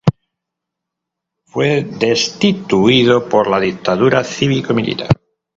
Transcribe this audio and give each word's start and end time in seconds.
Fue 1.43 1.83
destituido 1.83 3.29
por 3.29 3.47
la 3.47 3.59
Dictadura 3.59 4.23
cívico-militar. 4.23 5.09